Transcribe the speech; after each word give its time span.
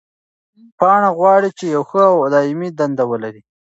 پاڼه 0.77 1.09
غواړي 1.17 1.49
چې 1.57 1.65
یوه 1.73 1.85
ښه 1.89 2.03
او 2.13 2.19
دایمي 2.33 2.69
دنده 2.79 3.03
ولري. 3.11 3.41